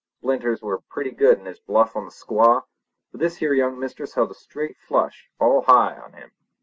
[0.17, 2.63] Splinters was pretty good in his bluff on the squaw,
[3.11, 6.31] but this here young miss held a straight flush all high on him.